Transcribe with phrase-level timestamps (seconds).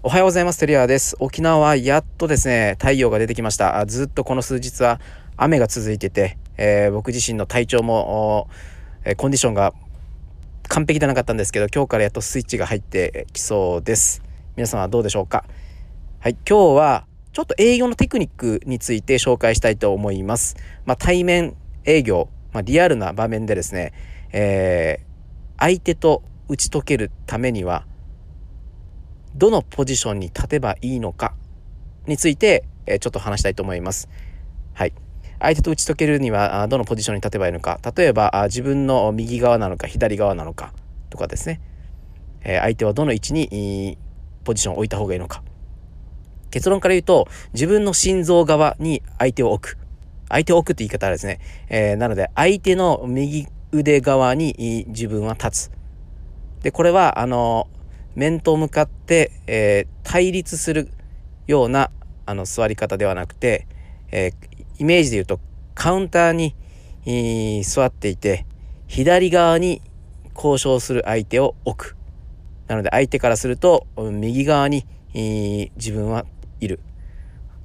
[0.00, 0.60] おはようございます。
[0.60, 1.16] テリアです。
[1.18, 3.84] 沖縄はやっとですね、太陽が出てきました。
[3.86, 5.00] ずっとこの数日は
[5.36, 8.48] 雨が続いてて、えー、僕自身の体調も、
[9.02, 9.74] えー、コンディションが
[10.68, 14.22] 完璧でなかったんですけど、今日からやっとスイッチが入ってきそうです。
[14.54, 15.44] 皆さんはどうでしょうか？
[16.20, 20.54] はい、今日はちょっと営業のテクニックについて紹介したいと思います。
[20.86, 23.92] まあ、対面営業、まあ、リアルな場面でですね、
[24.30, 25.04] えー、
[25.58, 27.84] 相手と打ち解けるためには、
[29.38, 31.32] どのポジションに立てばいいのか
[32.08, 34.08] について、えちょっと話したいと思います。
[34.74, 34.92] はい。
[35.38, 37.78] 相手と打ち解けるにはどのポジションに立てばいいのか。
[37.96, 40.72] 例えば自分の右側なのか左側なのか
[41.08, 41.60] とかですね、
[42.42, 43.96] 相手はどの位置に
[44.42, 45.44] ポジションを置いた方がいいのか。
[46.50, 49.78] 結論から言うと自分の心臓側に相手を置く。
[50.28, 55.70] 相手を置くって言い方はですね、え、なので相手の右腕側に自分は立つ。
[56.62, 57.68] でこれはあの
[58.14, 60.90] 面と向かって、えー、対立する
[61.46, 61.90] ような
[62.26, 63.66] あの座り方ではなくて、
[64.10, 64.32] えー、
[64.78, 65.40] イメージで言うと
[65.74, 66.54] カウンターに、
[67.64, 68.44] 座っていて
[68.86, 69.80] 左側に
[70.34, 71.96] 交渉する相手を置く。
[72.66, 76.26] なので相手からすると右側に、自分は
[76.60, 76.80] いる。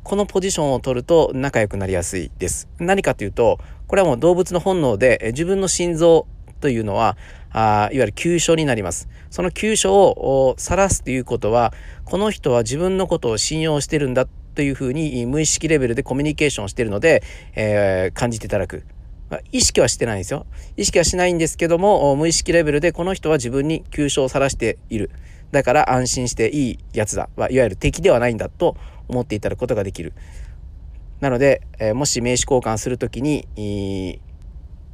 [0.03, 2.69] このポジションを取ると仲良くなりやすいです。
[2.77, 6.27] 何かというとこれはもう動物の本能で自分の心臓
[6.63, 7.17] というのは
[7.51, 11.73] あいわゆる急所になりますその急所を晒すということは
[12.05, 17.21] この人は自分のことを信用してるんだというふうに無意識レベルでコミュニケーションしてるので、
[17.55, 18.85] えー、感じていただく。
[19.51, 20.45] 意識はしてないんですよ。
[20.77, 25.09] 意識はしないんですけども、無意識レベルでこの人は自分に急所を晒している。
[25.51, 27.29] だから安心していいやつだ。
[27.35, 30.13] ま、いわゆる敵ではないんだと思っていただくことができる。
[31.19, 33.47] なので、え、もし名刺交換する時に、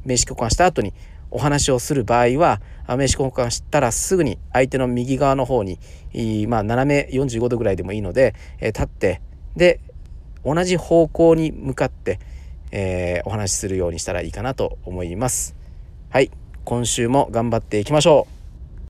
[0.04, 0.94] 名刺交換した後に
[1.30, 5.78] お話をする場合は名刺交換したらすぐに相手の右側の方に、
[6.48, 9.20] まあ、斜め45度ぐらいでもいいので、え立って
[9.56, 9.80] で
[10.44, 12.18] 同じ方向に向かって、
[12.72, 15.54] えー、お話しするようにしたらいいかなと思います。
[16.10, 16.30] はい
[16.64, 18.39] 今週も頑張っていきましょう